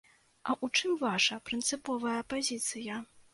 [0.47, 2.99] А ў чым ваша прынцыповая пазіцыя?